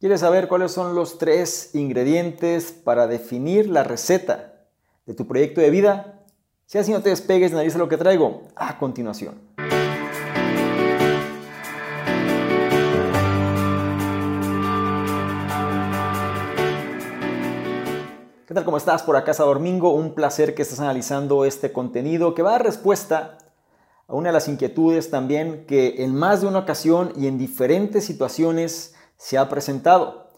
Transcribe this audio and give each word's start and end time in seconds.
¿Quieres 0.00 0.20
saber 0.20 0.46
cuáles 0.46 0.70
son 0.70 0.94
los 0.94 1.18
tres 1.18 1.74
ingredientes 1.74 2.70
para 2.70 3.08
definir 3.08 3.68
la 3.68 3.82
receta 3.82 4.68
de 5.06 5.14
tu 5.14 5.26
proyecto 5.26 5.60
de 5.60 5.70
vida? 5.70 6.22
Si 6.66 6.78
así 6.78 6.92
no 6.92 7.02
te 7.02 7.08
despegues, 7.10 7.50
analiza 7.50 7.78
lo 7.78 7.88
que 7.88 7.96
traigo 7.96 8.42
a 8.54 8.78
continuación. 8.78 9.34
¿Qué 18.46 18.54
tal? 18.54 18.64
¿Cómo 18.64 18.76
estás? 18.76 19.02
Por 19.02 19.16
acá, 19.16 19.32
Domingo. 19.32 19.92
Un 19.92 20.14
placer 20.14 20.54
que 20.54 20.62
estés 20.62 20.78
analizando 20.78 21.44
este 21.44 21.72
contenido 21.72 22.36
que 22.36 22.42
va 22.42 22.50
a 22.50 22.52
dar 22.52 22.62
respuesta 22.62 23.38
a 24.06 24.14
una 24.14 24.28
de 24.28 24.34
las 24.34 24.46
inquietudes 24.46 25.10
también 25.10 25.66
que 25.66 26.04
en 26.04 26.14
más 26.14 26.42
de 26.42 26.46
una 26.46 26.60
ocasión 26.60 27.12
y 27.16 27.26
en 27.26 27.36
diferentes 27.36 28.04
situaciones 28.04 28.94
se 29.18 29.36
ha 29.36 29.48
presentado. 29.48 30.30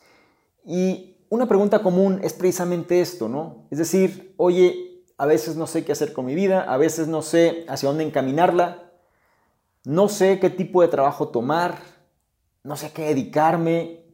Y 0.65 1.17
una 1.29 1.47
pregunta 1.47 1.83
común 1.83 2.21
es 2.25 2.33
precisamente 2.33 3.01
esto, 3.01 3.29
¿no? 3.29 3.69
Es 3.71 3.79
decir, 3.79 4.35
oye, 4.37 5.05
a 5.17 5.27
veces 5.27 5.55
no 5.55 5.67
sé 5.67 5.85
qué 5.85 5.93
hacer 5.93 6.13
con 6.13 6.25
mi 6.25 6.35
vida, 6.35 6.63
a 6.63 6.77
veces 6.77 7.07
no 7.07 7.23
sé 7.23 7.65
hacia 7.69 7.89
dónde 7.89 8.05
encaminarla, 8.05 8.91
no 9.85 10.09
sé 10.09 10.41
qué 10.41 10.51
tipo 10.51 10.83
de 10.83 10.89
trabajo 10.89 11.29
tomar, 11.29 11.79
no 12.65 12.77
sé 12.77 12.91
qué 12.93 13.05
dedicarme. 13.05 14.05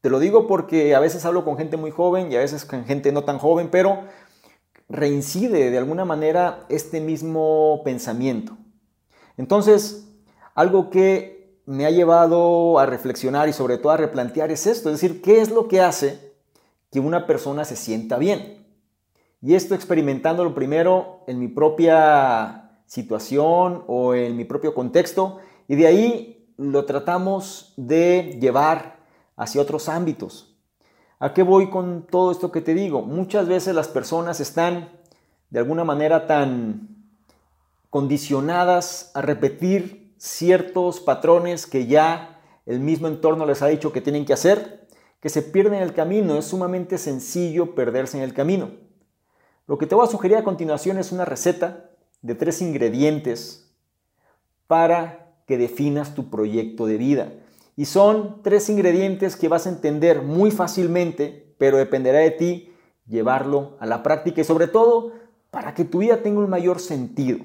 Te 0.00 0.08
lo 0.08 0.18
digo 0.18 0.46
porque 0.46 0.94
a 0.94 1.00
veces 1.00 1.24
hablo 1.24 1.44
con 1.44 1.56
gente 1.58 1.76
muy 1.76 1.90
joven 1.90 2.30
y 2.30 2.36
a 2.36 2.40
veces 2.40 2.64
con 2.64 2.84
gente 2.84 3.12
no 3.12 3.24
tan 3.24 3.38
joven, 3.38 3.68
pero 3.70 4.04
reincide 4.88 5.70
de 5.70 5.78
alguna 5.78 6.04
manera 6.04 6.64
este 6.68 7.00
mismo 7.00 7.82
pensamiento. 7.84 8.56
Entonces, 9.36 10.08
algo 10.54 10.90
que 10.90 11.35
me 11.66 11.84
ha 11.84 11.90
llevado 11.90 12.78
a 12.78 12.86
reflexionar 12.86 13.48
y 13.48 13.52
sobre 13.52 13.78
todo 13.78 13.92
a 13.92 13.96
replantear 13.96 14.50
es 14.52 14.66
esto, 14.66 14.88
es 14.88 15.00
decir, 15.00 15.20
¿qué 15.20 15.40
es 15.40 15.50
lo 15.50 15.66
que 15.66 15.80
hace 15.80 16.32
que 16.90 17.00
una 17.00 17.26
persona 17.26 17.64
se 17.64 17.76
sienta 17.76 18.18
bien? 18.18 18.64
Y 19.42 19.54
esto 19.54 19.74
experimentándolo 19.74 20.54
primero 20.54 21.24
en 21.26 21.40
mi 21.40 21.48
propia 21.48 22.80
situación 22.86 23.82
o 23.88 24.14
en 24.14 24.36
mi 24.36 24.44
propio 24.44 24.74
contexto 24.74 25.40
y 25.68 25.74
de 25.74 25.86
ahí 25.86 26.54
lo 26.56 26.84
tratamos 26.84 27.74
de 27.76 28.38
llevar 28.40 28.96
hacia 29.36 29.60
otros 29.60 29.88
ámbitos. 29.88 30.56
¿A 31.18 31.34
qué 31.34 31.42
voy 31.42 31.68
con 31.68 32.06
todo 32.06 32.30
esto 32.30 32.52
que 32.52 32.60
te 32.60 32.74
digo? 32.74 33.02
Muchas 33.02 33.48
veces 33.48 33.74
las 33.74 33.88
personas 33.88 34.40
están 34.40 34.90
de 35.50 35.58
alguna 35.58 35.84
manera 35.84 36.26
tan 36.26 36.88
condicionadas 37.90 39.10
a 39.14 39.22
repetir 39.22 40.05
ciertos 40.18 41.00
patrones 41.00 41.66
que 41.66 41.86
ya 41.86 42.40
el 42.66 42.80
mismo 42.80 43.08
entorno 43.08 43.46
les 43.46 43.62
ha 43.62 43.68
dicho 43.68 43.92
que 43.92 44.00
tienen 44.00 44.24
que 44.24 44.32
hacer, 44.32 44.86
que 45.20 45.28
se 45.28 45.42
pierden 45.42 45.74
en 45.74 45.82
el 45.82 45.94
camino. 45.94 46.36
Es 46.36 46.46
sumamente 46.46 46.98
sencillo 46.98 47.74
perderse 47.74 48.16
en 48.16 48.24
el 48.24 48.34
camino. 48.34 48.70
Lo 49.66 49.78
que 49.78 49.86
te 49.86 49.94
voy 49.94 50.06
a 50.06 50.10
sugerir 50.10 50.36
a 50.36 50.44
continuación 50.44 50.98
es 50.98 51.12
una 51.12 51.24
receta 51.24 51.90
de 52.22 52.34
tres 52.34 52.62
ingredientes 52.62 53.72
para 54.66 55.34
que 55.46 55.58
definas 55.58 56.14
tu 56.14 56.30
proyecto 56.30 56.86
de 56.86 56.98
vida. 56.98 57.32
Y 57.76 57.84
son 57.84 58.42
tres 58.42 58.68
ingredientes 58.68 59.36
que 59.36 59.48
vas 59.48 59.66
a 59.66 59.70
entender 59.70 60.22
muy 60.22 60.50
fácilmente, 60.50 61.54
pero 61.58 61.76
dependerá 61.76 62.18
de 62.20 62.30
ti 62.30 62.72
llevarlo 63.06 63.76
a 63.78 63.86
la 63.86 64.02
práctica 64.02 64.40
y 64.40 64.44
sobre 64.44 64.66
todo 64.66 65.12
para 65.50 65.74
que 65.74 65.84
tu 65.84 65.98
vida 65.98 66.22
tenga 66.22 66.40
un 66.40 66.50
mayor 66.50 66.80
sentido. 66.80 67.38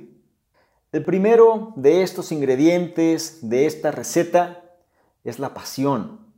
El 0.92 1.06
primero 1.06 1.72
de 1.78 2.03
estos 2.03 2.34
ingredientes 2.34 3.47
de 3.47 3.66
esta 3.66 3.92
receta 3.92 4.75
es 5.23 5.39
la 5.39 5.53
pasión. 5.53 6.34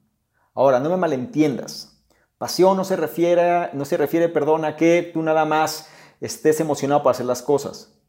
Ahora, 0.53 0.79
no 0.79 0.91
me 0.91 0.97
malentiendas. 0.97 2.05
Pasión 2.37 2.77
no 2.77 2.83
se 2.83 2.95
refiere, 2.95 3.71
no 3.73 3.83
se 3.83 3.97
refiere, 3.97 4.29
perdón, 4.29 4.63
a 4.63 4.75
que 4.75 5.09
tú 5.11 5.23
nada 5.23 5.45
más 5.45 5.87
estés 6.21 6.59
emocionado 6.59 7.01
para 7.01 7.13
hacer 7.13 7.25
las 7.25 7.41
cosas. 7.41 7.99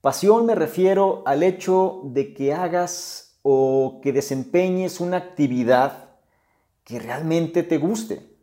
Pasión 0.00 0.46
me 0.46 0.54
refiero 0.54 1.22
al 1.26 1.42
hecho 1.42 2.00
de 2.04 2.32
que 2.32 2.54
hagas 2.54 3.38
o 3.42 4.00
que 4.02 4.14
desempeñes 4.14 5.00
una 5.00 5.18
actividad 5.18 6.12
que 6.82 6.98
realmente 6.98 7.62
te 7.62 7.76
guste. 7.76 8.38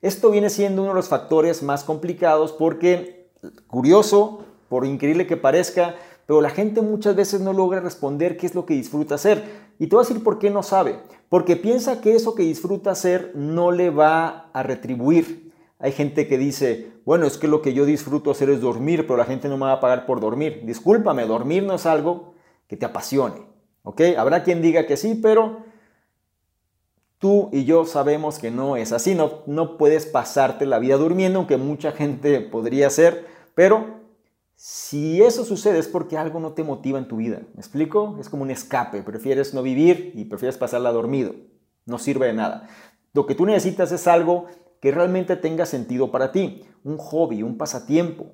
Esto 0.00 0.30
viene 0.30 0.48
siendo 0.48 0.82
uno 0.82 0.92
de 0.92 0.96
los 0.96 1.08
factores 1.08 1.64
más 1.64 1.82
complicados 1.82 2.52
porque, 2.52 3.32
curioso, 3.66 4.44
por 4.68 4.86
increíble 4.86 5.26
que 5.26 5.36
parezca, 5.36 5.96
pero 6.30 6.42
la 6.42 6.50
gente 6.50 6.80
muchas 6.80 7.16
veces 7.16 7.40
no 7.40 7.52
logra 7.52 7.80
responder 7.80 8.36
qué 8.36 8.46
es 8.46 8.54
lo 8.54 8.64
que 8.64 8.74
disfruta 8.74 9.16
hacer. 9.16 9.42
Y 9.80 9.88
te 9.88 9.96
voy 9.96 10.04
a 10.04 10.06
decir 10.06 10.22
por 10.22 10.38
qué 10.38 10.48
no 10.48 10.62
sabe. 10.62 11.00
Porque 11.28 11.56
piensa 11.56 12.00
que 12.00 12.14
eso 12.14 12.36
que 12.36 12.44
disfruta 12.44 12.92
hacer 12.92 13.32
no 13.34 13.72
le 13.72 13.90
va 13.90 14.48
a 14.52 14.62
retribuir. 14.62 15.52
Hay 15.80 15.90
gente 15.90 16.28
que 16.28 16.38
dice, 16.38 16.92
bueno, 17.04 17.26
es 17.26 17.36
que 17.36 17.48
lo 17.48 17.62
que 17.62 17.74
yo 17.74 17.84
disfruto 17.84 18.30
hacer 18.30 18.48
es 18.48 18.60
dormir, 18.60 19.08
pero 19.08 19.16
la 19.16 19.24
gente 19.24 19.48
no 19.48 19.56
me 19.56 19.64
va 19.64 19.72
a 19.72 19.80
pagar 19.80 20.06
por 20.06 20.20
dormir. 20.20 20.62
Discúlpame, 20.64 21.26
dormir 21.26 21.64
no 21.64 21.74
es 21.74 21.84
algo 21.84 22.34
que 22.68 22.76
te 22.76 22.86
apasione. 22.86 23.48
¿Ok? 23.82 24.00
Habrá 24.16 24.44
quien 24.44 24.62
diga 24.62 24.86
que 24.86 24.96
sí, 24.96 25.18
pero 25.20 25.64
tú 27.18 27.48
y 27.52 27.64
yo 27.64 27.86
sabemos 27.86 28.38
que 28.38 28.52
no 28.52 28.76
es 28.76 28.92
así. 28.92 29.16
No, 29.16 29.42
no 29.46 29.76
puedes 29.76 30.06
pasarte 30.06 30.64
la 30.64 30.78
vida 30.78 30.96
durmiendo, 30.96 31.40
aunque 31.40 31.56
mucha 31.56 31.90
gente 31.90 32.40
podría 32.40 32.86
hacer, 32.86 33.26
pero 33.56 33.98
si 34.62 35.22
eso 35.22 35.46
sucede 35.46 35.78
es 35.78 35.88
porque 35.88 36.18
algo 36.18 36.38
no 36.38 36.52
te 36.52 36.64
motiva 36.64 36.98
en 36.98 37.08
tu 37.08 37.16
vida. 37.16 37.40
¿Me 37.54 37.60
explico? 37.60 38.18
Es 38.20 38.28
como 38.28 38.42
un 38.42 38.50
escape. 38.50 39.02
Prefieres 39.02 39.54
no 39.54 39.62
vivir 39.62 40.12
y 40.14 40.26
prefieres 40.26 40.58
pasarla 40.58 40.92
dormido. 40.92 41.34
No 41.86 41.98
sirve 41.98 42.26
de 42.26 42.34
nada. 42.34 42.68
Lo 43.14 43.24
que 43.24 43.34
tú 43.34 43.46
necesitas 43.46 43.90
es 43.90 44.06
algo 44.06 44.48
que 44.82 44.90
realmente 44.90 45.36
tenga 45.36 45.64
sentido 45.64 46.10
para 46.10 46.30
ti. 46.30 46.62
Un 46.84 46.98
hobby, 46.98 47.42
un 47.42 47.56
pasatiempo. 47.56 48.32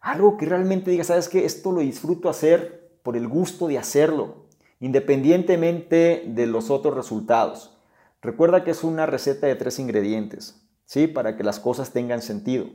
Algo 0.00 0.38
que 0.38 0.46
realmente 0.46 0.90
digas, 0.90 1.08
¿sabes 1.08 1.28
qué? 1.28 1.44
Esto 1.44 1.72
lo 1.72 1.82
disfruto 1.82 2.30
hacer 2.30 2.96
por 3.02 3.14
el 3.14 3.28
gusto 3.28 3.68
de 3.68 3.76
hacerlo, 3.76 4.46
independientemente 4.80 6.24
de 6.26 6.46
los 6.46 6.70
otros 6.70 6.94
resultados. 6.94 7.76
Recuerda 8.22 8.64
que 8.64 8.70
es 8.70 8.82
una 8.82 9.04
receta 9.04 9.46
de 9.46 9.56
tres 9.56 9.78
ingredientes, 9.78 10.63
¿sí? 10.84 11.06
Para 11.06 11.36
que 11.36 11.44
las 11.44 11.60
cosas 11.60 11.90
tengan 11.90 12.22
sentido. 12.22 12.66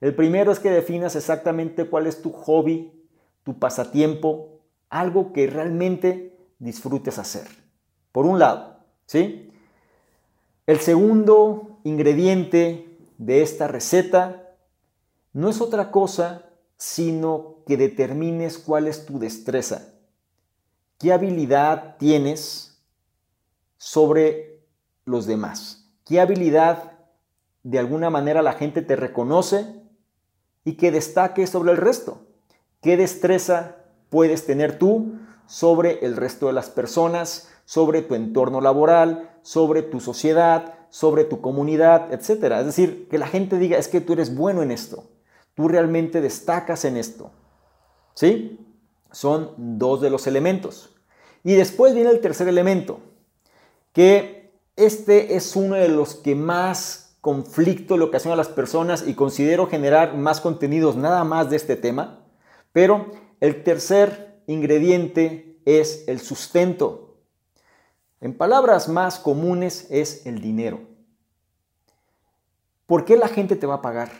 El 0.00 0.14
primero 0.14 0.52
es 0.52 0.60
que 0.60 0.70
definas 0.70 1.16
exactamente 1.16 1.86
cuál 1.86 2.06
es 2.06 2.22
tu 2.22 2.30
hobby, 2.30 2.92
tu 3.44 3.58
pasatiempo, 3.58 4.60
algo 4.90 5.32
que 5.32 5.46
realmente 5.46 6.36
disfrutes 6.58 7.18
hacer. 7.18 7.46
Por 8.12 8.26
un 8.26 8.38
lado, 8.38 8.78
¿sí? 9.06 9.50
El 10.66 10.80
segundo 10.80 11.80
ingrediente 11.84 12.98
de 13.16 13.42
esta 13.42 13.68
receta 13.68 14.54
no 15.32 15.48
es 15.48 15.60
otra 15.60 15.90
cosa 15.90 16.44
sino 16.76 17.56
que 17.66 17.76
determines 17.76 18.56
cuál 18.56 18.86
es 18.86 19.04
tu 19.04 19.18
destreza. 19.18 19.94
¿Qué 20.98 21.12
habilidad 21.12 21.96
tienes 21.98 22.80
sobre 23.76 24.60
los 25.04 25.26
demás? 25.26 25.90
¿Qué 26.04 26.20
habilidad 26.20 26.87
de 27.68 27.78
alguna 27.78 28.08
manera 28.08 28.40
la 28.40 28.54
gente 28.54 28.80
te 28.80 28.96
reconoce 28.96 29.66
y 30.64 30.78
que 30.78 30.90
destaque 30.90 31.46
sobre 31.46 31.72
el 31.72 31.76
resto. 31.76 32.22
¿Qué 32.80 32.96
destreza 32.96 33.76
puedes 34.08 34.46
tener 34.46 34.78
tú 34.78 35.18
sobre 35.46 36.02
el 36.06 36.16
resto 36.16 36.46
de 36.46 36.54
las 36.54 36.70
personas, 36.70 37.50
sobre 37.66 38.00
tu 38.00 38.14
entorno 38.14 38.62
laboral, 38.62 39.38
sobre 39.42 39.82
tu 39.82 40.00
sociedad, 40.00 40.76
sobre 40.88 41.24
tu 41.24 41.42
comunidad, 41.42 42.10
etcétera? 42.10 42.60
Es 42.60 42.66
decir, 42.66 43.06
que 43.10 43.18
la 43.18 43.26
gente 43.26 43.58
diga, 43.58 43.76
es 43.76 43.88
que 43.88 44.00
tú 44.00 44.14
eres 44.14 44.34
bueno 44.34 44.62
en 44.62 44.70
esto, 44.70 45.04
tú 45.52 45.68
realmente 45.68 46.22
destacas 46.22 46.86
en 46.86 46.96
esto. 46.96 47.32
¿Sí? 48.14 48.66
Son 49.12 49.52
dos 49.58 50.00
de 50.00 50.08
los 50.08 50.26
elementos. 50.26 50.96
Y 51.44 51.52
después 51.54 51.94
viene 51.94 52.08
el 52.08 52.20
tercer 52.20 52.48
elemento, 52.48 53.00
que 53.92 54.54
este 54.76 55.36
es 55.36 55.54
uno 55.54 55.74
de 55.74 55.88
los 55.88 56.14
que 56.14 56.34
más 56.34 57.07
conflicto 57.28 57.98
le 57.98 58.04
ocasiona 58.04 58.32
a 58.32 58.38
las 58.38 58.48
personas 58.48 59.06
y 59.06 59.12
considero 59.12 59.66
generar 59.66 60.16
más 60.16 60.40
contenidos 60.40 60.96
nada 60.96 61.24
más 61.24 61.50
de 61.50 61.56
este 61.56 61.76
tema. 61.76 62.20
Pero 62.72 63.10
el 63.38 63.62
tercer 63.64 64.40
ingrediente 64.46 65.60
es 65.66 66.04
el 66.08 66.20
sustento. 66.20 67.18
En 68.22 68.32
palabras 68.32 68.88
más 68.88 69.18
comunes 69.18 69.86
es 69.90 70.24
el 70.24 70.40
dinero. 70.40 70.80
¿Por 72.86 73.04
qué 73.04 73.18
la 73.18 73.28
gente 73.28 73.56
te 73.56 73.66
va 73.66 73.74
a 73.74 73.82
pagar? 73.82 74.10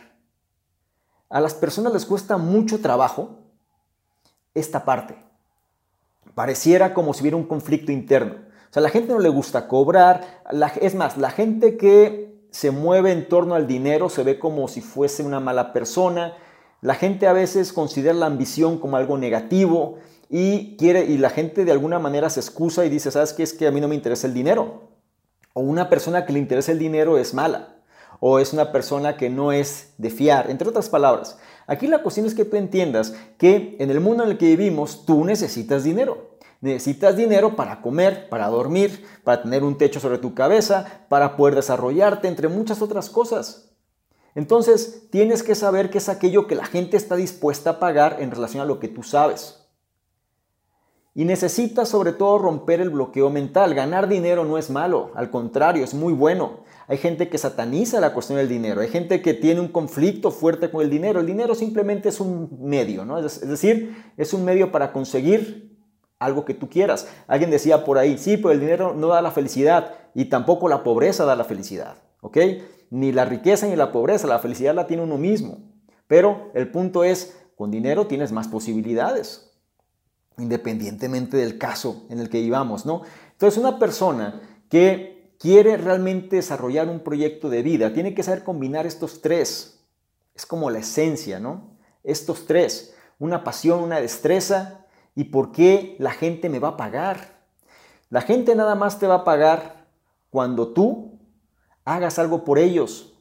A 1.31 1.41
las 1.41 1.55
personas 1.55 1.91
les 1.91 2.05
cuesta 2.05 2.37
mucho 2.37 2.79
trabajo 2.79 3.39
esta 4.53 4.85
parte. 4.85 5.15
Pareciera 6.35 6.93
como 6.93 7.15
si 7.15 7.21
hubiera 7.21 7.37
un 7.37 7.47
conflicto 7.47 7.91
interno. 7.91 8.35
O 8.69 8.71
sea, 8.73 8.81
a 8.81 8.83
la 8.83 8.91
gente 8.91 9.11
no 9.11 9.19
le 9.19 9.29
gusta 9.29 9.67
cobrar. 9.67 10.43
es 10.79 10.93
más, 10.93 11.17
la 11.17 11.31
gente 11.31 11.75
que 11.75 12.28
se 12.51 12.71
mueve 12.71 13.11
en 13.11 13.27
torno 13.27 13.55
al 13.55 13.67
dinero, 13.67 14.09
se 14.09 14.23
ve 14.23 14.39
como 14.39 14.67
si 14.67 14.81
fuese 14.81 15.23
una 15.23 15.39
mala 15.39 15.73
persona. 15.73 16.35
La 16.81 16.95
gente 16.95 17.27
a 17.27 17.33
veces 17.33 17.73
considera 17.73 18.13
la 18.13 18.25
ambición 18.25 18.79
como 18.79 18.97
algo 18.97 19.17
negativo 19.17 19.97
y 20.29 20.77
quiere 20.77 21.05
y 21.05 21.17
la 21.17 21.29
gente 21.29 21.65
de 21.65 21.71
alguna 21.71 21.99
manera 21.99 22.29
se 22.29 22.39
excusa 22.39 22.85
y 22.85 22.89
dice, 22.89 23.11
"¿Sabes 23.11 23.33
qué? 23.33 23.43
Es 23.43 23.53
que 23.53 23.67
a 23.67 23.71
mí 23.71 23.81
no 23.81 23.87
me 23.87 23.95
interesa 23.95 24.27
el 24.27 24.33
dinero." 24.33 24.89
O 25.53 25.61
una 25.61 25.89
persona 25.89 26.25
que 26.25 26.33
le 26.33 26.39
interesa 26.39 26.71
el 26.71 26.79
dinero 26.79 27.17
es 27.17 27.33
mala. 27.33 27.75
O 28.19 28.39
es 28.39 28.53
una 28.53 28.71
persona 28.71 29.17
que 29.17 29.29
no 29.29 29.51
es 29.51 29.93
de 29.97 30.09
fiar, 30.09 30.49
entre 30.49 30.67
otras 30.67 30.89
palabras. 30.89 31.37
Aquí 31.67 31.87
la 31.87 32.01
cuestión 32.01 32.25
es 32.25 32.35
que 32.35 32.45
tú 32.45 32.57
entiendas 32.57 33.13
que 33.37 33.77
en 33.79 33.89
el 33.89 33.99
mundo 33.99 34.23
en 34.23 34.31
el 34.31 34.37
que 34.37 34.47
vivimos 34.47 35.05
tú 35.05 35.23
necesitas 35.23 35.83
dinero. 35.83 36.38
Necesitas 36.61 37.15
dinero 37.15 37.55
para 37.55 37.81
comer, 37.81 38.27
para 38.27 38.47
dormir, 38.47 39.05
para 39.23 39.41
tener 39.43 39.63
un 39.63 39.77
techo 39.77 39.99
sobre 39.99 40.17
tu 40.17 40.33
cabeza, 40.33 41.05
para 41.07 41.37
poder 41.37 41.55
desarrollarte, 41.55 42.27
entre 42.27 42.49
muchas 42.49 42.81
otras 42.81 43.09
cosas. 43.09 43.69
Entonces, 44.35 45.07
tienes 45.09 45.41
que 45.41 45.55
saber 45.55 45.89
qué 45.89 45.99
es 45.99 46.09
aquello 46.09 46.47
que 46.47 46.55
la 46.55 46.65
gente 46.65 46.97
está 46.97 47.15
dispuesta 47.15 47.71
a 47.71 47.79
pagar 47.79 48.17
en 48.19 48.31
relación 48.31 48.61
a 48.61 48.65
lo 48.65 48.79
que 48.79 48.89
tú 48.89 49.03
sabes. 49.03 49.55
Y 51.15 51.25
necesitas 51.25 51.89
sobre 51.89 52.13
todo 52.13 52.37
romper 52.37 52.81
el 52.81 52.91
bloqueo 52.91 53.29
mental. 53.29 53.73
Ganar 53.73 54.07
dinero 54.07 54.45
no 54.45 54.57
es 54.57 54.69
malo, 54.69 55.11
al 55.15 55.31
contrario, 55.31 55.83
es 55.83 55.93
muy 55.93 56.13
bueno. 56.13 56.63
Hay 56.87 56.97
gente 56.97 57.29
que 57.29 57.37
sataniza 57.37 57.99
la 57.99 58.13
cuestión 58.13 58.37
del 58.37 58.47
dinero, 58.47 58.81
hay 58.81 58.87
gente 58.87 59.21
que 59.21 59.33
tiene 59.33 59.59
un 59.59 59.67
conflicto 59.67 60.31
fuerte 60.31 60.71
con 60.71 60.81
el 60.81 60.89
dinero. 60.89 61.19
El 61.19 61.25
dinero 61.25 61.55
simplemente 61.55 62.09
es 62.09 62.19
un 62.19 62.49
medio, 62.61 63.05
¿no? 63.05 63.17
Es 63.19 63.47
decir, 63.47 64.11
es 64.17 64.33
un 64.33 64.45
medio 64.45 64.71
para 64.71 64.91
conseguir 64.91 65.68
algo 66.19 66.45
que 66.45 66.53
tú 66.53 66.69
quieras. 66.69 67.07
Alguien 67.27 67.49
decía 67.49 67.85
por 67.85 67.97
ahí, 67.97 68.17
sí, 68.17 68.37
pero 68.37 68.51
el 68.51 68.59
dinero 68.59 68.93
no 68.93 69.07
da 69.07 69.21
la 69.21 69.31
felicidad 69.31 69.95
y 70.13 70.25
tampoco 70.25 70.67
la 70.67 70.83
pobreza 70.83 71.25
da 71.25 71.35
la 71.35 71.45
felicidad, 71.45 71.95
¿ok? 72.21 72.37
Ni 72.91 73.11
la 73.11 73.25
riqueza 73.25 73.67
ni 73.67 73.75
la 73.75 73.91
pobreza, 73.91 74.27
la 74.27 74.39
felicidad 74.39 74.75
la 74.75 74.87
tiene 74.87 75.03
uno 75.03 75.17
mismo. 75.17 75.59
Pero 76.07 76.51
el 76.53 76.69
punto 76.69 77.03
es, 77.03 77.37
con 77.55 77.71
dinero 77.71 78.07
tienes 78.07 78.31
más 78.31 78.47
posibilidades, 78.47 79.51
independientemente 80.37 81.37
del 81.37 81.57
caso 81.57 82.05
en 82.09 82.19
el 82.19 82.29
que 82.29 82.41
vivamos, 82.41 82.85
¿no? 82.85 83.03
Entonces, 83.31 83.57
una 83.57 83.79
persona 83.79 84.41
que 84.69 85.35
quiere 85.39 85.77
realmente 85.77 86.37
desarrollar 86.37 86.89
un 86.89 86.99
proyecto 86.99 87.49
de 87.49 87.63
vida 87.63 87.93
tiene 87.93 88.13
que 88.13 88.23
saber 88.23 88.43
combinar 88.43 88.85
estos 88.85 89.21
tres. 89.21 89.85
Es 90.35 90.45
como 90.45 90.69
la 90.69 90.79
esencia, 90.79 91.39
¿no? 91.39 91.77
Estos 92.03 92.45
tres, 92.45 92.95
una 93.19 93.43
pasión, 93.43 93.81
una 93.81 94.01
destreza 94.01 94.85
¿Y 95.15 95.25
por 95.25 95.51
qué 95.51 95.95
la 95.99 96.11
gente 96.11 96.49
me 96.49 96.59
va 96.59 96.69
a 96.69 96.77
pagar? 96.77 97.39
La 98.09 98.21
gente 98.21 98.55
nada 98.55 98.75
más 98.75 98.99
te 98.99 99.07
va 99.07 99.15
a 99.15 99.23
pagar 99.23 99.87
cuando 100.29 100.69
tú 100.69 101.19
hagas 101.85 102.19
algo 102.19 102.43
por 102.43 102.59
ellos. 102.59 103.13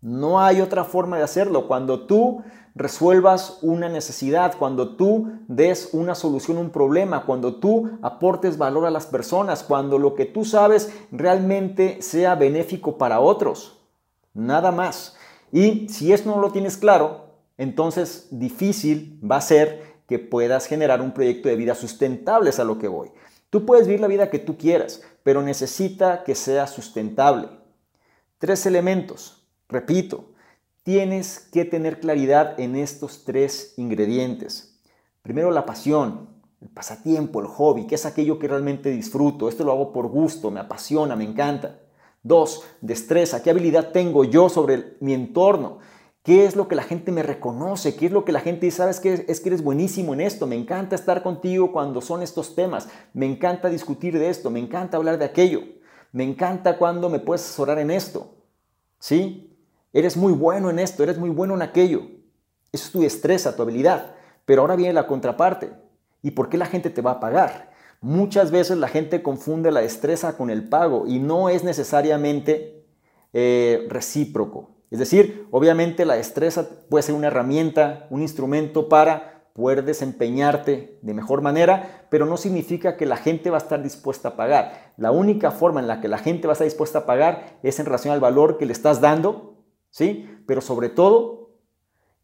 No 0.00 0.40
hay 0.40 0.60
otra 0.60 0.84
forma 0.84 1.16
de 1.16 1.24
hacerlo. 1.24 1.66
Cuando 1.66 2.06
tú 2.06 2.42
resuelvas 2.74 3.58
una 3.62 3.88
necesidad, 3.88 4.56
cuando 4.56 4.94
tú 4.94 5.32
des 5.48 5.90
una 5.92 6.14
solución 6.14 6.58
a 6.58 6.60
un 6.60 6.70
problema, 6.70 7.26
cuando 7.26 7.56
tú 7.56 7.90
aportes 8.02 8.56
valor 8.56 8.86
a 8.86 8.90
las 8.90 9.06
personas, 9.06 9.64
cuando 9.64 9.98
lo 9.98 10.14
que 10.14 10.24
tú 10.24 10.44
sabes 10.44 10.92
realmente 11.10 12.00
sea 12.02 12.36
benéfico 12.36 12.96
para 12.96 13.18
otros. 13.18 13.80
Nada 14.34 14.70
más. 14.70 15.16
Y 15.50 15.88
si 15.88 16.12
eso 16.12 16.30
no 16.30 16.40
lo 16.40 16.52
tienes 16.52 16.76
claro, 16.76 17.28
entonces 17.56 18.28
difícil 18.30 19.18
va 19.28 19.36
a 19.36 19.40
ser 19.40 19.97
que 20.08 20.18
puedas 20.18 20.66
generar 20.66 21.02
un 21.02 21.12
proyecto 21.12 21.48
de 21.48 21.56
vida 21.56 21.74
sustentable, 21.74 22.50
es 22.50 22.58
a 22.58 22.64
lo 22.64 22.78
que 22.78 22.88
voy. 22.88 23.12
Tú 23.50 23.66
puedes 23.66 23.86
vivir 23.86 24.00
la 24.00 24.08
vida 24.08 24.30
que 24.30 24.38
tú 24.38 24.56
quieras, 24.56 25.02
pero 25.22 25.42
necesita 25.42 26.24
que 26.24 26.34
sea 26.34 26.66
sustentable. 26.66 27.48
Tres 28.38 28.66
elementos. 28.66 29.46
Repito, 29.68 30.32
tienes 30.82 31.38
que 31.52 31.66
tener 31.66 32.00
claridad 32.00 32.58
en 32.58 32.74
estos 32.74 33.24
tres 33.24 33.74
ingredientes. 33.76 34.80
Primero, 35.22 35.50
la 35.50 35.66
pasión, 35.66 36.30
el 36.62 36.68
pasatiempo, 36.68 37.40
el 37.40 37.46
hobby, 37.46 37.86
que 37.86 37.96
es 37.96 38.06
aquello 38.06 38.38
que 38.38 38.48
realmente 38.48 38.90
disfruto. 38.90 39.48
Esto 39.48 39.64
lo 39.64 39.72
hago 39.72 39.92
por 39.92 40.08
gusto, 40.08 40.50
me 40.50 40.60
apasiona, 40.60 41.16
me 41.16 41.24
encanta. 41.24 41.80
Dos, 42.22 42.64
destreza, 42.80 43.42
¿qué 43.42 43.50
habilidad 43.50 43.92
tengo 43.92 44.24
yo 44.24 44.48
sobre 44.48 44.96
mi 45.00 45.12
entorno? 45.12 45.80
¿Qué 46.28 46.44
es 46.44 46.56
lo 46.56 46.68
que 46.68 46.74
la 46.74 46.82
gente 46.82 47.10
me 47.10 47.22
reconoce? 47.22 47.96
¿Qué 47.96 48.04
es 48.04 48.12
lo 48.12 48.26
que 48.26 48.32
la 48.32 48.40
gente 48.40 48.66
dice? 48.66 48.76
¿Sabes 48.76 49.00
qué? 49.00 49.24
Es 49.28 49.40
que 49.40 49.48
eres 49.48 49.62
buenísimo 49.62 50.12
en 50.12 50.20
esto. 50.20 50.46
Me 50.46 50.56
encanta 50.56 50.94
estar 50.94 51.22
contigo 51.22 51.72
cuando 51.72 52.02
son 52.02 52.22
estos 52.22 52.54
temas. 52.54 52.90
Me 53.14 53.24
encanta 53.24 53.70
discutir 53.70 54.18
de 54.18 54.28
esto. 54.28 54.50
Me 54.50 54.60
encanta 54.60 54.98
hablar 54.98 55.16
de 55.16 55.24
aquello. 55.24 55.62
Me 56.12 56.24
encanta 56.24 56.76
cuando 56.76 57.08
me 57.08 57.18
puedes 57.18 57.40
asesorar 57.46 57.78
en 57.78 57.90
esto. 57.90 58.34
¿Sí? 58.98 59.56
Eres 59.94 60.18
muy 60.18 60.34
bueno 60.34 60.68
en 60.68 60.78
esto. 60.78 61.02
Eres 61.02 61.16
muy 61.16 61.30
bueno 61.30 61.54
en 61.54 61.62
aquello. 61.62 62.02
Eso 62.72 62.84
es 62.84 62.92
tu 62.92 63.00
destreza, 63.00 63.56
tu 63.56 63.62
habilidad. 63.62 64.14
Pero 64.44 64.60
ahora 64.60 64.76
viene 64.76 64.92
la 64.92 65.06
contraparte. 65.06 65.72
¿Y 66.20 66.32
por 66.32 66.50
qué 66.50 66.58
la 66.58 66.66
gente 66.66 66.90
te 66.90 67.00
va 67.00 67.12
a 67.12 67.20
pagar? 67.20 67.70
Muchas 68.02 68.50
veces 68.50 68.76
la 68.76 68.88
gente 68.88 69.22
confunde 69.22 69.72
la 69.72 69.80
destreza 69.80 70.36
con 70.36 70.50
el 70.50 70.68
pago 70.68 71.06
y 71.06 71.20
no 71.20 71.48
es 71.48 71.64
necesariamente 71.64 72.84
eh, 73.32 73.86
recíproco. 73.88 74.77
Es 74.90 74.98
decir, 74.98 75.46
obviamente 75.50 76.04
la 76.04 76.14
destreza 76.14 76.68
puede 76.88 77.02
ser 77.02 77.14
una 77.14 77.26
herramienta, 77.26 78.06
un 78.10 78.22
instrumento 78.22 78.88
para 78.88 79.38
poder 79.52 79.84
desempeñarte 79.84 80.98
de 81.02 81.14
mejor 81.14 81.42
manera, 81.42 82.06
pero 82.10 82.26
no 82.26 82.36
significa 82.36 82.96
que 82.96 83.06
la 83.06 83.16
gente 83.16 83.50
va 83.50 83.56
a 83.56 83.60
estar 83.60 83.82
dispuesta 83.82 84.28
a 84.28 84.36
pagar. 84.36 84.92
La 84.96 85.10
única 85.10 85.50
forma 85.50 85.80
en 85.80 85.88
la 85.88 86.00
que 86.00 86.08
la 86.08 86.18
gente 86.18 86.46
va 86.46 86.52
a 86.52 86.54
estar 86.54 86.66
dispuesta 86.66 87.00
a 87.00 87.06
pagar 87.06 87.58
es 87.62 87.78
en 87.80 87.86
relación 87.86 88.14
al 88.14 88.20
valor 88.20 88.56
que 88.56 88.66
le 88.66 88.72
estás 88.72 89.00
dando, 89.00 89.64
¿sí? 89.90 90.30
Pero 90.46 90.60
sobre 90.60 90.88
todo, 90.88 91.58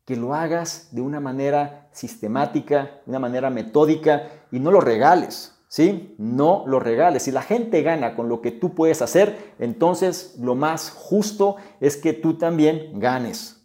que 0.05 0.17
lo 0.17 0.35
hagas 0.35 0.89
de 0.93 1.01
una 1.01 1.19
manera 1.19 1.89
sistemática, 1.93 3.01
de 3.05 3.11
una 3.11 3.19
manera 3.19 3.51
metódica 3.51 4.29
y 4.53 4.61
no 4.61 4.71
lo 4.71 4.81
regales. 4.81 5.54
¿Sí? 5.75 6.15
No 6.19 6.63
lo 6.69 6.79
regales. 6.79 7.25
Si 7.25 7.33
la 7.33 7.43
gente 7.43 7.83
gana 7.83 8.15
con 8.15 8.29
lo 8.29 8.41
que 8.41 8.53
tú 8.53 8.77
puedes 8.77 9.03
hacer, 9.03 9.55
entonces 9.59 10.37
lo 10.39 10.55
más 10.55 10.91
justo 10.91 11.57
es 11.81 11.97
que 11.97 12.13
tú 12.13 12.35
también 12.35 13.01
ganes. 13.01 13.61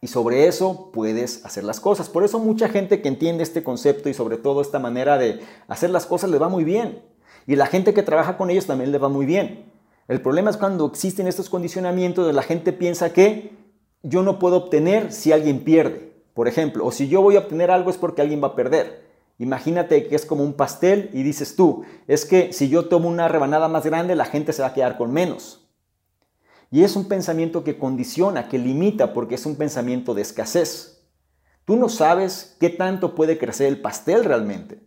Y 0.00 0.08
sobre 0.08 0.48
eso 0.48 0.90
puedes 0.92 1.46
hacer 1.46 1.62
las 1.62 1.78
cosas. 1.78 2.08
Por 2.08 2.24
eso 2.24 2.40
mucha 2.40 2.68
gente 2.68 3.00
que 3.00 3.06
entiende 3.06 3.44
este 3.44 3.62
concepto 3.62 4.08
y 4.08 4.14
sobre 4.14 4.36
todo 4.36 4.60
esta 4.60 4.80
manera 4.80 5.16
de 5.16 5.38
hacer 5.68 5.90
las 5.90 6.06
cosas 6.06 6.28
le 6.28 6.38
va 6.38 6.48
muy 6.48 6.64
bien. 6.64 7.04
Y 7.46 7.54
la 7.54 7.66
gente 7.66 7.94
que 7.94 8.02
trabaja 8.02 8.36
con 8.36 8.50
ellos 8.50 8.66
también 8.66 8.90
le 8.90 8.98
va 8.98 9.08
muy 9.08 9.24
bien. 9.24 9.70
El 10.08 10.20
problema 10.22 10.50
es 10.50 10.56
cuando 10.56 10.86
existen 10.86 11.28
estos 11.28 11.48
condicionamientos 11.48 12.26
de 12.26 12.32
la 12.32 12.42
gente 12.42 12.72
piensa 12.72 13.12
que 13.12 13.52
yo 14.02 14.24
no 14.24 14.40
puedo 14.40 14.56
obtener 14.56 15.12
si 15.12 15.30
alguien 15.30 15.62
pierde, 15.62 16.14
por 16.34 16.48
ejemplo, 16.48 16.84
o 16.84 16.90
si 16.90 17.06
yo 17.06 17.22
voy 17.22 17.36
a 17.36 17.40
obtener 17.40 17.70
algo 17.70 17.90
es 17.90 17.96
porque 17.96 18.22
alguien 18.22 18.42
va 18.42 18.48
a 18.48 18.56
perder. 18.56 19.11
Imagínate 19.38 20.06
que 20.06 20.14
es 20.14 20.26
como 20.26 20.44
un 20.44 20.54
pastel 20.54 21.10
y 21.12 21.22
dices 21.22 21.56
tú, 21.56 21.84
es 22.06 22.24
que 22.24 22.52
si 22.52 22.68
yo 22.68 22.88
tomo 22.88 23.08
una 23.08 23.28
rebanada 23.28 23.68
más 23.68 23.84
grande, 23.84 24.14
la 24.14 24.24
gente 24.24 24.52
se 24.52 24.62
va 24.62 24.68
a 24.68 24.74
quedar 24.74 24.96
con 24.96 25.12
menos. 25.12 25.68
Y 26.70 26.84
es 26.84 26.96
un 26.96 27.06
pensamiento 27.06 27.64
que 27.64 27.78
condiciona, 27.78 28.48
que 28.48 28.58
limita, 28.58 29.12
porque 29.12 29.34
es 29.34 29.44
un 29.44 29.56
pensamiento 29.56 30.14
de 30.14 30.22
escasez. 30.22 31.04
Tú 31.64 31.76
no 31.76 31.88
sabes 31.88 32.56
qué 32.58 32.70
tanto 32.70 33.14
puede 33.14 33.38
crecer 33.38 33.66
el 33.66 33.80
pastel 33.80 34.24
realmente. 34.24 34.82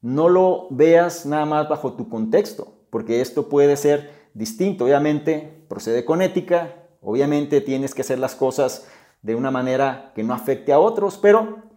No 0.00 0.28
lo 0.28 0.68
veas 0.70 1.24
nada 1.26 1.46
más 1.46 1.68
bajo 1.68 1.92
tu 1.92 2.08
contexto, 2.08 2.74
porque 2.90 3.20
esto 3.20 3.48
puede 3.48 3.76
ser 3.76 4.10
distinto. 4.34 4.84
Obviamente, 4.84 5.64
procede 5.68 6.04
con 6.04 6.22
ética, 6.22 6.88
obviamente 7.00 7.60
tienes 7.60 7.94
que 7.94 8.02
hacer 8.02 8.18
las 8.18 8.34
cosas 8.34 8.86
de 9.22 9.34
una 9.34 9.50
manera 9.50 10.12
que 10.14 10.22
no 10.22 10.34
afecte 10.34 10.72
a 10.72 10.78
otros, 10.78 11.18
pero 11.18 11.67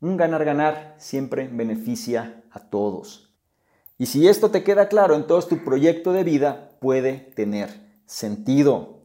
un 0.00 0.16
ganar-ganar 0.16 0.94
siempre 0.98 1.48
beneficia 1.48 2.42
a 2.50 2.60
todos. 2.60 3.34
Y 3.98 4.06
si 4.06 4.28
esto 4.28 4.50
te 4.50 4.62
queda 4.62 4.88
claro, 4.88 5.16
entonces 5.16 5.48
tu 5.48 5.64
proyecto 5.64 6.12
de 6.12 6.24
vida 6.24 6.70
puede 6.80 7.32
tener 7.34 7.68
sentido. 8.06 9.00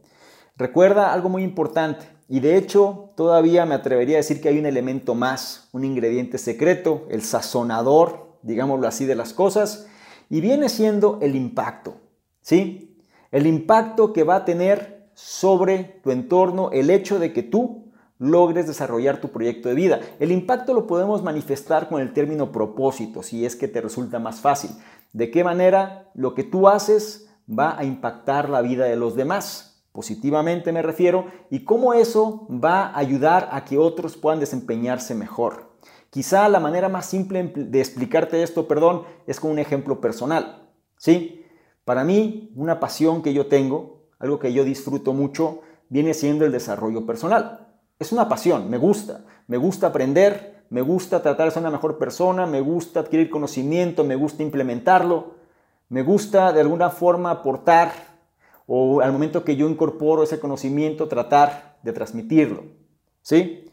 Recuerda 0.56 1.12
algo 1.14 1.30
muy 1.30 1.44
importante, 1.44 2.06
y 2.30 2.40
de 2.40 2.58
hecho 2.58 3.12
todavía 3.16 3.66
me 3.66 3.76
atrevería 3.76 4.18
a 4.18 4.22
decir 4.22 4.40
que 4.40 4.50
hay 4.50 4.60
un 4.60 4.66
elemento 4.66 5.16
más, 5.16 5.70
un 5.72 5.84
ingrediente 5.84 6.38
secreto, 6.38 7.08
el 7.10 7.24
sazonador, 7.24 8.38
digámoslo 8.44 8.88
así, 8.88 9.06
de 9.06 9.16
las 9.16 9.34
cosas, 9.34 9.88
y 10.30 10.42
viene 10.42 10.70
siendo 10.70 11.20
el 11.22 11.36
impacto. 11.36 11.98
¿Sí? 12.42 12.98
El 13.32 13.48
impacto 13.48 14.14
que 14.14 14.24
va 14.24 14.36
a 14.38 14.46
tener 14.46 15.10
sobre 15.16 16.00
tu 16.04 16.12
entorno 16.12 16.72
el 16.72 16.90
hecho 16.90 17.20
de 17.20 17.34
que 17.34 17.44
tú 17.44 17.83
logres 18.20 18.67
desarrollar 18.67 19.20
tu 19.20 19.29
proyecto 19.29 19.70
de 19.70 19.75
vida. 19.75 20.00
El 20.20 20.32
impacto 20.32 20.74
lo 20.74 20.88
podemos 20.88 21.24
manifestar 21.24 21.89
con 21.89 22.01
el 22.01 22.13
término 22.13 22.51
propósito, 22.51 23.24
si 23.24 23.46
es 23.46 23.55
que 23.55 23.67
te 23.67 23.82
resulta 23.82 24.20
más 24.20 24.39
fácil. 24.39 24.72
¿De 25.12 25.29
qué 25.32 25.43
manera 25.43 26.12
lo 26.13 26.34
que 26.34 26.43
tú 26.43 26.67
haces 26.67 27.29
va 27.48 27.77
a 27.77 27.84
impactar 27.84 28.50
la 28.50 28.62
vida 28.62 28.86
de 28.86 28.96
los 28.96 29.15
demás? 29.15 29.86
Positivamente 29.91 30.72
me 30.72 30.82
refiero, 30.82 31.27
y 31.51 31.65
cómo 31.65 31.93
eso 31.93 32.48
va 32.50 32.88
a 32.88 32.98
ayudar 32.98 33.50
a 33.51 33.63
que 33.63 33.77
otros 33.77 34.17
puedan 34.17 34.39
desempeñarse 34.39 35.13
mejor. 35.13 35.72
Quizá 36.10 36.50
la 36.50 36.60
manera 36.60 36.89
más 36.89 37.05
simple 37.05 37.51
de 37.55 37.79
explicarte 37.79 38.41
esto, 38.41 38.67
perdón, 38.67 39.03
es 39.27 39.39
con 39.39 39.51
un 39.51 39.60
ejemplo 39.60 40.01
personal. 40.01 40.70
¿Sí? 40.98 41.46
Para 41.86 42.03
mí, 42.03 42.51
una 42.55 42.79
pasión 42.79 43.22
que 43.22 43.34
yo 43.34 43.48
tengo, 43.48 44.08
algo 44.20 44.39
que 44.39 44.53
yo 44.53 44.63
disfruto 44.63 45.13
mucho, 45.13 45.62
viene 45.89 46.13
siendo 46.13 46.46
el 46.46 46.51
desarrollo 46.51 47.05
personal. 47.05 47.62
Es 48.00 48.12
una 48.12 48.28
pasión, 48.28 48.70
me 48.70 48.78
gusta. 48.78 49.26
Me 49.48 49.58
gusta 49.58 49.88
aprender, 49.88 50.66
me 50.70 50.82
gusta 50.82 51.22
tratar 51.22 51.48
de 51.48 51.52
ser 51.52 51.62
una 51.62 51.72
mejor 51.72 51.98
persona, 51.98 52.46
me 52.46 52.62
gusta 52.62 53.02
adquirir 53.02 53.30
conocimiento, 53.30 54.04
me 54.04 54.16
gusta 54.16 54.44
implementarlo. 54.44 55.36
Me 55.90 56.02
gusta 56.02 56.52
de 56.54 56.62
alguna 56.62 56.90
forma 56.90 57.30
aportar 57.30 57.92
o 58.66 59.02
al 59.02 59.12
momento 59.12 59.44
que 59.44 59.56
yo 59.56 59.70
incorporo 59.70 60.24
ese 60.24 60.40
conocimiento 60.40 61.08
tratar 61.08 61.78
de 61.84 61.94
transmitirlo. 61.94 62.64
¿Sí? 63.22 63.72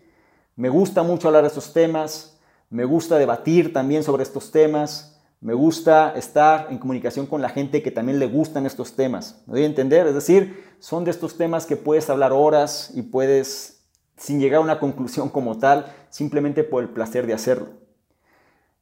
Me 0.56 0.68
gusta 0.68 1.02
mucho 1.02 1.28
hablar 1.28 1.42
de 1.42 1.48
estos 1.48 1.72
temas, 1.72 2.38
me 2.68 2.84
gusta 2.84 3.16
debatir 3.16 3.72
también 3.72 4.02
sobre 4.02 4.22
estos 4.22 4.50
temas, 4.50 5.18
me 5.40 5.54
gusta 5.54 6.12
estar 6.16 6.66
en 6.70 6.78
comunicación 6.78 7.26
con 7.26 7.40
la 7.40 7.48
gente 7.48 7.82
que 7.82 7.90
también 7.90 8.18
le 8.18 8.26
gustan 8.26 8.66
estos 8.66 8.94
temas. 8.94 9.42
¿Me 9.46 9.54
doy 9.54 9.62
a 9.62 9.66
entender? 9.66 10.06
Es 10.06 10.14
decir, 10.14 10.62
son 10.80 11.04
de 11.04 11.10
estos 11.12 11.38
temas 11.38 11.64
que 11.64 11.76
puedes 11.76 12.10
hablar 12.10 12.32
horas 12.32 12.90
y 12.94 13.02
puedes, 13.02 13.79
sin 14.20 14.38
llegar 14.38 14.58
a 14.58 14.64
una 14.64 14.78
conclusión 14.78 15.30
como 15.30 15.58
tal, 15.58 15.86
simplemente 16.10 16.62
por 16.62 16.82
el 16.82 16.90
placer 16.90 17.26
de 17.26 17.32
hacerlo. 17.32 17.68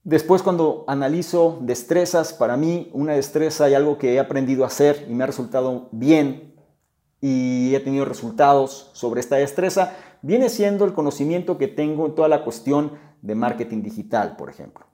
Después 0.03 0.43
cuando 0.43 0.85
analizo 0.89 1.61
destrezas, 1.63 2.33
para 2.33 2.57
mí 2.57 2.91
una 2.93 3.13
destreza 3.13 3.71
y 3.71 3.75
algo 3.75 3.99
que 3.99 4.15
he 4.15 4.19
aprendido 4.19 4.65
a 4.65 4.67
hacer 4.67 5.07
y 5.09 5.15
me 5.15 5.23
ha 5.23 5.29
resultado 5.29 5.89
bien 5.93 6.55
y 7.21 7.73
he 7.75 7.81
tenido 7.81 8.05
resultados 8.05 8.91
sobre 8.95 9.21
esta 9.21 9.37
destreza, 9.37 9.97
viene 10.23 10.49
siendo 10.49 10.85
el 10.85 10.93
conocimiento 10.93 11.57
que 11.57 11.69
tengo 11.69 12.07
en 12.07 12.17
toda 12.17 12.29
la 12.29 12.43
cuestión 12.43 12.93
de 13.23 13.37
marketing 13.37 13.83
digital, 13.83 14.35
por 14.37 14.51
ejemplo. 14.51 14.87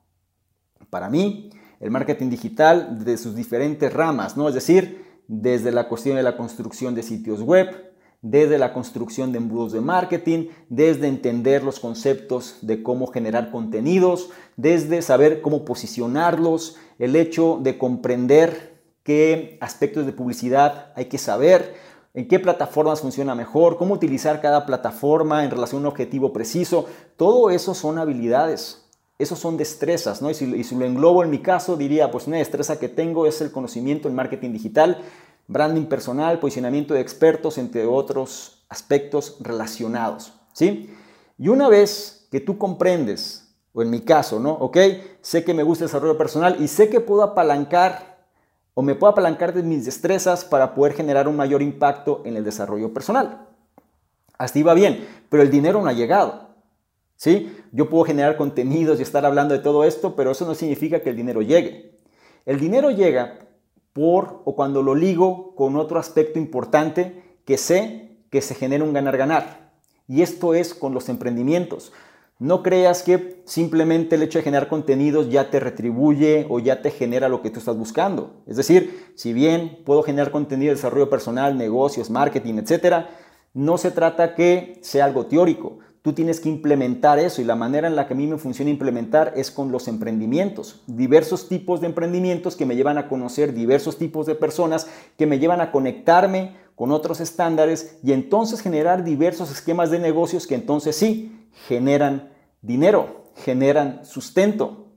Para 0.90 1.08
mí, 1.08 1.50
el 1.80 1.90
marketing 1.90 2.28
digital 2.28 3.02
de 3.02 3.16
sus 3.16 3.34
diferentes 3.34 3.90
ramas, 3.92 4.36
¿no? 4.36 4.48
Es 4.48 4.54
decir, 4.54 5.22
desde 5.26 5.72
la 5.72 5.88
cuestión 5.88 6.16
de 6.16 6.22
la 6.22 6.36
construcción 6.36 6.94
de 6.94 7.02
sitios 7.02 7.40
web, 7.40 7.93
desde 8.24 8.56
la 8.56 8.72
construcción 8.72 9.32
de 9.32 9.38
embudos 9.38 9.72
de 9.72 9.82
marketing, 9.82 10.48
desde 10.70 11.08
entender 11.08 11.62
los 11.62 11.78
conceptos 11.78 12.56
de 12.62 12.82
cómo 12.82 13.06
generar 13.06 13.50
contenidos, 13.50 14.30
desde 14.56 15.02
saber 15.02 15.42
cómo 15.42 15.66
posicionarlos, 15.66 16.76
el 16.98 17.16
hecho 17.16 17.60
de 17.62 17.76
comprender 17.76 18.80
qué 19.02 19.58
aspectos 19.60 20.06
de 20.06 20.12
publicidad 20.12 20.92
hay 20.96 21.04
que 21.04 21.18
saber, 21.18 21.74
en 22.14 22.26
qué 22.26 22.38
plataformas 22.38 23.02
funciona 23.02 23.34
mejor, 23.34 23.76
cómo 23.76 23.92
utilizar 23.92 24.40
cada 24.40 24.64
plataforma 24.64 25.44
en 25.44 25.50
relación 25.50 25.80
a 25.80 25.88
un 25.88 25.92
objetivo 25.92 26.32
preciso. 26.32 26.86
Todo 27.16 27.50
eso 27.50 27.74
son 27.74 27.98
habilidades 27.98 28.84
esos 29.18 29.38
son 29.38 29.56
destrezas, 29.56 30.20
¿no? 30.20 30.30
Y 30.30 30.34
si, 30.34 30.74
lo 30.74 30.84
englobo 30.84 31.22
en 31.22 31.30
mi 31.30 31.38
caso, 31.38 31.76
diría, 31.76 32.10
pues 32.10 32.26
una 32.26 32.38
destreza 32.38 32.80
que 32.80 32.88
tengo 32.88 33.26
es 33.26 33.40
el 33.40 33.52
conocimiento 33.52 34.08
en 34.08 34.14
marketing 34.14 34.52
digital, 34.52 34.98
branding 35.46 35.86
personal, 35.86 36.38
posicionamiento 36.38 36.94
de 36.94 37.00
expertos, 37.00 37.58
entre 37.58 37.86
otros 37.86 38.64
aspectos 38.68 39.36
relacionados, 39.40 40.32
¿sí? 40.52 40.94
Y 41.38 41.48
una 41.48 41.68
vez 41.68 42.26
que 42.30 42.40
tú 42.40 42.58
comprendes, 42.58 43.54
o 43.72 43.82
en 43.82 43.90
mi 43.90 44.00
caso, 44.00 44.38
¿no? 44.38 44.52
Ok, 44.52 44.78
sé 45.20 45.44
que 45.44 45.54
me 45.54 45.62
gusta 45.62 45.84
el 45.84 45.88
desarrollo 45.88 46.16
personal 46.16 46.56
y 46.60 46.68
sé 46.68 46.88
que 46.88 47.00
puedo 47.00 47.22
apalancar 47.22 48.14
o 48.74 48.82
me 48.82 48.94
puedo 48.94 49.12
apalancar 49.12 49.54
de 49.54 49.62
mis 49.62 49.84
destrezas 49.84 50.44
para 50.44 50.74
poder 50.74 50.94
generar 50.94 51.28
un 51.28 51.36
mayor 51.36 51.62
impacto 51.62 52.22
en 52.24 52.36
el 52.36 52.44
desarrollo 52.44 52.92
personal. 52.92 53.46
Hasta 54.36 54.58
iba 54.58 54.74
bien, 54.74 55.06
pero 55.28 55.42
el 55.42 55.50
dinero 55.50 55.80
no 55.80 55.88
ha 55.88 55.92
llegado. 55.92 56.54
¿Sí? 57.16 57.56
Yo 57.70 57.88
puedo 57.88 58.04
generar 58.04 58.36
contenidos 58.36 58.98
y 58.98 59.02
estar 59.02 59.24
hablando 59.24 59.54
de 59.54 59.60
todo 59.60 59.84
esto, 59.84 60.16
pero 60.16 60.32
eso 60.32 60.44
no 60.44 60.54
significa 60.54 61.00
que 61.00 61.10
el 61.10 61.16
dinero 61.16 61.42
llegue. 61.42 62.00
El 62.44 62.58
dinero 62.58 62.90
llega 62.90 63.38
por 63.94 64.42
o 64.44 64.54
cuando 64.54 64.82
lo 64.82 64.94
ligo 64.94 65.54
con 65.54 65.76
otro 65.76 65.98
aspecto 65.98 66.38
importante 66.38 67.38
que 67.46 67.56
sé 67.56 68.18
que 68.28 68.42
se 68.42 68.54
genera 68.54 68.84
un 68.84 68.92
ganar-ganar. 68.92 69.72
Y 70.06 70.20
esto 70.20 70.52
es 70.52 70.74
con 70.74 70.92
los 70.92 71.08
emprendimientos. 71.08 71.92
No 72.40 72.64
creas 72.64 73.04
que 73.04 73.42
simplemente 73.46 74.16
el 74.16 74.22
hecho 74.24 74.38
de 74.38 74.42
generar 74.42 74.68
contenidos 74.68 75.30
ya 75.30 75.50
te 75.50 75.60
retribuye 75.60 76.46
o 76.50 76.58
ya 76.58 76.82
te 76.82 76.90
genera 76.90 77.28
lo 77.28 77.40
que 77.40 77.50
tú 77.50 77.60
estás 77.60 77.76
buscando. 77.76 78.42
Es 78.46 78.56
decir, 78.56 79.12
si 79.14 79.32
bien 79.32 79.78
puedo 79.86 80.02
generar 80.02 80.32
contenido 80.32 80.70
de 80.70 80.74
desarrollo 80.74 81.08
personal, 81.08 81.56
negocios, 81.56 82.10
marketing, 82.10 82.54
etc., 82.58 83.06
no 83.54 83.78
se 83.78 83.92
trata 83.92 84.34
que 84.34 84.80
sea 84.82 85.04
algo 85.04 85.26
teórico 85.26 85.78
tú 86.04 86.12
tienes 86.12 86.38
que 86.38 86.50
implementar 86.50 87.18
eso 87.18 87.40
y 87.40 87.46
la 87.46 87.56
manera 87.56 87.88
en 87.88 87.96
la 87.96 88.06
que 88.06 88.12
a 88.12 88.16
mí 88.16 88.26
me 88.26 88.36
funciona 88.36 88.70
implementar 88.70 89.32
es 89.36 89.50
con 89.50 89.72
los 89.72 89.88
emprendimientos, 89.88 90.82
diversos 90.86 91.48
tipos 91.48 91.80
de 91.80 91.86
emprendimientos 91.86 92.56
que 92.56 92.66
me 92.66 92.76
llevan 92.76 92.98
a 92.98 93.08
conocer 93.08 93.54
diversos 93.54 93.96
tipos 93.96 94.26
de 94.26 94.34
personas, 94.34 94.86
que 95.16 95.26
me 95.26 95.38
llevan 95.38 95.62
a 95.62 95.72
conectarme 95.72 96.58
con 96.74 96.92
otros 96.92 97.20
estándares 97.20 97.96
y 98.02 98.12
entonces 98.12 98.60
generar 98.60 99.02
diversos 99.02 99.50
esquemas 99.50 99.90
de 99.90 99.98
negocios 99.98 100.46
que 100.46 100.56
entonces 100.56 100.94
sí 100.94 101.48
generan 101.68 102.34
dinero, 102.60 103.30
generan 103.36 104.04
sustento. 104.04 104.88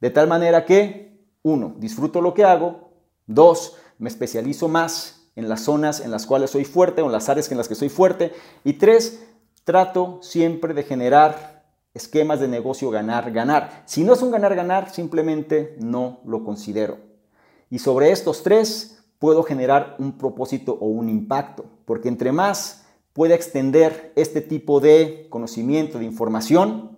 De 0.00 0.10
tal 0.10 0.26
manera 0.26 0.64
que, 0.64 1.16
uno, 1.42 1.76
disfruto 1.78 2.20
lo 2.20 2.34
que 2.34 2.42
hago, 2.42 2.90
dos, 3.28 3.76
me 3.98 4.08
especializo 4.08 4.66
más 4.66 5.28
en 5.36 5.48
las 5.48 5.60
zonas 5.60 6.00
en 6.00 6.10
las 6.10 6.26
cuales 6.26 6.50
soy 6.50 6.64
fuerte 6.64 7.02
o 7.02 7.06
en 7.06 7.12
las 7.12 7.28
áreas 7.28 7.52
en 7.52 7.56
las 7.56 7.68
que 7.68 7.76
soy 7.76 7.88
fuerte. 7.88 8.32
Y 8.64 8.72
tres, 8.72 9.22
Trato 9.66 10.20
siempre 10.22 10.74
de 10.74 10.84
generar 10.84 11.64
esquemas 11.92 12.38
de 12.38 12.46
negocio 12.46 12.88
ganar, 12.88 13.32
ganar. 13.32 13.82
Si 13.84 14.04
no 14.04 14.12
es 14.12 14.22
un 14.22 14.30
ganar, 14.30 14.54
ganar, 14.54 14.90
simplemente 14.90 15.76
no 15.80 16.20
lo 16.24 16.44
considero. 16.44 16.98
Y 17.68 17.80
sobre 17.80 18.12
estos 18.12 18.44
tres 18.44 19.02
puedo 19.18 19.42
generar 19.42 19.96
un 19.98 20.18
propósito 20.18 20.78
o 20.80 20.86
un 20.86 21.08
impacto, 21.08 21.64
porque 21.84 22.06
entre 22.06 22.30
más 22.30 22.86
pueda 23.12 23.34
extender 23.34 24.12
este 24.14 24.40
tipo 24.40 24.78
de 24.78 25.26
conocimiento, 25.30 25.98
de 25.98 26.04
información, 26.04 26.96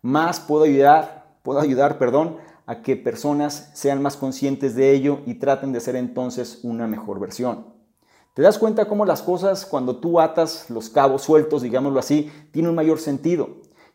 más 0.00 0.40
puedo 0.40 0.64
ayudar, 0.64 1.36
puedo 1.42 1.60
ayudar, 1.60 1.98
perdón, 1.98 2.38
a 2.64 2.80
que 2.80 2.96
personas 2.96 3.70
sean 3.74 4.00
más 4.00 4.16
conscientes 4.16 4.74
de 4.74 4.92
ello 4.92 5.20
y 5.26 5.34
traten 5.34 5.72
de 5.72 5.80
ser 5.80 5.94
entonces 5.94 6.60
una 6.62 6.86
mejor 6.86 7.20
versión. 7.20 7.77
¿Te 8.38 8.44
das 8.44 8.56
cuenta 8.56 8.86
cómo 8.86 9.04
las 9.04 9.20
cosas, 9.20 9.66
cuando 9.66 9.96
tú 9.96 10.20
atas 10.20 10.70
los 10.70 10.90
cabos 10.90 11.22
sueltos, 11.22 11.62
digámoslo 11.62 11.98
así, 11.98 12.30
tienen 12.52 12.68
un 12.68 12.76
mayor 12.76 13.00
sentido? 13.00 13.48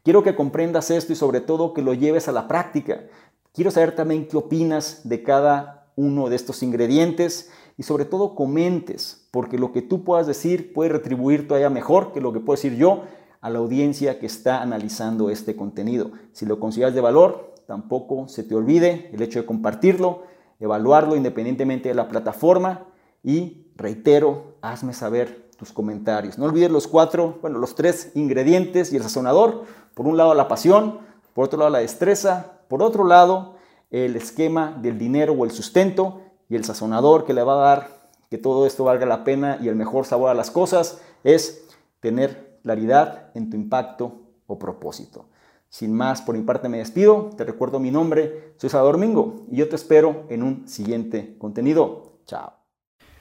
Quiero 0.04 0.22
que 0.22 0.36
comprendas 0.36 0.92
esto 0.92 1.14
y 1.14 1.16
sobre 1.16 1.40
todo 1.40 1.74
que 1.74 1.82
lo 1.82 1.94
lleves 1.94 2.28
a 2.28 2.34
la 2.34 2.46
práctica. 2.50 3.06
Quiero 3.54 3.72
saber 3.72 3.96
también 3.96 4.28
qué 4.28 4.36
opinas 4.36 5.08
de 5.08 5.24
cada 5.24 5.94
uno 5.96 6.28
de 6.28 6.36
estos 6.36 6.62
ingredientes 6.62 7.52
y 7.78 7.84
sobre 7.84 8.04
todo 8.04 8.36
comentes, 8.36 9.30
porque 9.32 9.58
lo 9.58 9.72
que 9.72 9.82
tú 9.82 10.04
puedas 10.04 10.28
decir 10.28 10.74
puede 10.74 10.90
retribuir 10.90 11.48
todavía 11.48 11.70
mejor 11.70 12.12
que 12.12 12.20
lo 12.20 12.34
que 12.34 12.42
puedo 12.42 12.58
decir 12.58 12.76
yo 12.76 13.04
a 13.40 13.50
la 13.50 13.60
audiencia 13.60 14.20
que 14.20 14.26
está 14.26 14.62
analizando 14.62 15.30
este 15.30 15.56
contenido. 15.56 16.12
Si 16.34 16.46
lo 16.46 16.60
consideras 16.60 16.94
de 16.94 17.00
valor, 17.00 17.54
tampoco 17.66 18.28
se 18.28 18.44
te 18.44 18.56
olvide 18.56 19.10
el 19.14 19.22
hecho 19.22 19.40
de 19.40 19.46
compartirlo, 19.46 20.24
evaluarlo 20.60 21.16
independientemente 21.16 21.88
de 21.88 21.96
la 21.96 22.10
plataforma 22.10 22.88
y 23.24 23.63
reitero, 23.76 24.56
hazme 24.62 24.94
saber 24.94 25.50
tus 25.58 25.72
comentarios. 25.72 26.38
No 26.38 26.46
olvides 26.46 26.72
los 26.72 26.88
cuatro, 26.88 27.38
bueno, 27.42 27.60
los 27.60 27.76
tres 27.76 28.12
ingredientes 28.16 28.92
y 28.92 28.98
el 28.98 29.04
sazonador. 29.04 29.64
Por 29.94 30.08
un 30.08 30.18
lado 30.18 30.34
la 30.34 30.48
pasión, 30.48 31.00
por 31.34 31.46
otro 31.46 31.60
lado 31.60 31.72
la 31.72 31.80
destreza, 31.80 32.60
por 32.68 32.82
otro 32.84 33.04
lado 33.06 33.56
el 33.92 34.16
esquema 34.16 34.78
del 34.82 34.98
dinero 34.98 35.34
o 35.34 35.46
el 35.46 35.52
sustento 35.52 36.22
y 36.50 36.56
el 36.56 36.66
sazonador 36.66 37.26
que 37.26 37.34
le 37.34 37.44
va 37.44 37.54
a 37.54 37.76
dar 37.76 38.04
que 38.30 38.40
todo 38.40 38.66
esto 38.66 38.84
valga 38.84 39.06
la 39.06 39.24
pena 39.24 39.60
y 39.62 39.68
el 39.68 39.76
mejor 39.76 40.06
sabor 40.06 40.32
a 40.32 40.34
las 40.34 40.50
cosas 40.50 41.00
es 41.24 41.68
tener 42.00 42.58
claridad 42.64 43.30
en 43.36 43.52
tu 43.52 43.56
impacto 43.56 44.24
o 44.48 44.58
propósito. 44.58 45.26
Sin 45.70 45.94
más, 45.94 46.22
por 46.22 46.36
mi 46.36 46.44
parte 46.44 46.70
me 46.70 46.80
despido. 46.80 47.30
Te 47.38 47.44
recuerdo 47.44 47.80
mi 47.80 47.92
nombre, 47.92 48.56
soy 48.58 48.70
Salvador 48.70 48.98
Mingo 48.98 49.46
y 49.52 49.58
yo 49.58 49.70
te 49.70 49.76
espero 49.76 50.26
en 50.30 50.42
un 50.42 50.68
siguiente 50.68 51.38
contenido. 51.38 52.20
Chao. 52.26 52.63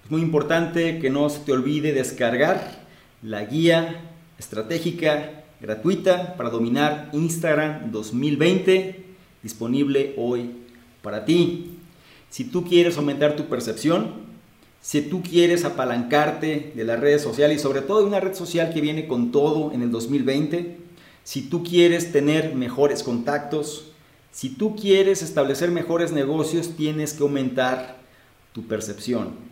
Es 0.05 0.11
muy 0.11 0.21
importante 0.21 0.99
que 0.99 1.11
no 1.11 1.31
se 1.31 1.41
te 1.41 1.53
olvide 1.53 1.93
descargar 1.93 2.83
la 3.23 3.45
guía 3.45 4.01
estratégica 4.39 5.45
gratuita 5.61 6.37
para 6.37 6.51
dominar 6.51 7.11
Instagram 7.13 7.93
2020 7.93 9.05
disponible 9.43 10.15
hoy 10.17 10.51
para 11.03 11.25
ti. 11.25 11.79
Si 12.31 12.45
tú 12.45 12.65
quieres 12.65 12.97
aumentar 12.97 13.37
tu 13.37 13.47
percepción, 13.47 14.33
si 14.81 15.03
tú 15.03 15.23
quieres 15.23 15.65
apalancarte 15.65 16.73
de 16.75 16.85
las 16.85 16.99
redes 16.99 17.23
sociales 17.23 17.59
y 17.59 17.63
sobre 17.63 17.83
todo 17.83 18.01
de 18.01 18.07
una 18.07 18.21
red 18.21 18.35
social 18.35 18.73
que 18.75 18.81
viene 18.81 19.07
con 19.07 19.31
todo 19.31 19.73
en 19.73 19.83
el 19.83 19.93
2020, 19.93 20.79
si 21.23 21.43
tú 21.43 21.63
quieres 21.63 22.11
tener 22.11 22.57
mejores 22.57 23.05
contactos, 23.05 23.93
si 24.33 24.49
tú 24.49 24.75
quieres 24.75 25.23
establecer 25.23 25.71
mejores 25.71 26.11
negocios, 26.11 26.71
tienes 26.77 27.13
que 27.13 27.23
aumentar 27.23 27.99
tu 28.53 28.67
percepción. 28.67 29.52